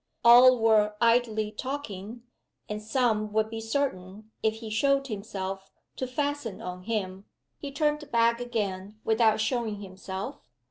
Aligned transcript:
All 0.25 0.57
were 0.57 0.95
idly 0.99 1.51
talking; 1.51 2.23
and 2.67 2.81
some 2.81 3.31
would 3.33 3.51
be 3.51 3.61
certain, 3.61 4.31
if 4.41 4.55
he 4.55 4.71
showed 4.71 5.05
himself, 5.05 5.69
to 5.97 6.07
fasten 6.07 6.59
on 6.59 6.85
him. 6.85 7.25
He 7.59 7.71
turned 7.71 8.09
back 8.11 8.39
again, 8.39 8.99
without 9.03 9.39
showing 9.39 9.75
himself. 9.79 10.49